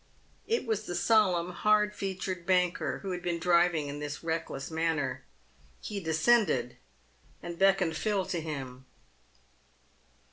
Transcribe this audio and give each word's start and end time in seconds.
It 0.47 0.65
was 0.65 0.85
the 0.87 0.95
solemn, 0.95 1.51
hard 1.51 1.93
featured 1.93 2.43
banker 2.47 3.01
who 3.03 3.11
had 3.11 3.21
been 3.21 3.37
driving 3.37 3.87
in 3.87 3.99
this 3.99 4.23
reck 4.23 4.49
less 4.49 4.71
manner. 4.71 5.21
He 5.79 5.99
descended, 5.99 6.75
and 7.43 7.59
beckoned 7.59 7.95
Phil 7.95 8.25
to 8.25 8.41
him. 8.41 8.87